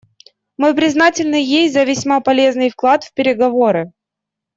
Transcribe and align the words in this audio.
Мы 0.57 0.73
признательны 0.73 1.35
ей 1.35 1.69
за 1.69 1.83
весьма 1.83 2.21
полезный 2.21 2.71
вклад 2.71 3.03
в 3.03 3.13
переговоры. 3.13 3.91